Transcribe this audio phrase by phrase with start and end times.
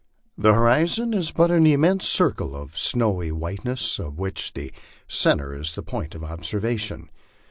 [0.35, 4.73] The horjzon is but an immense circle of snowy white ness, of which the
[5.07, 7.11] centre is the point of observation.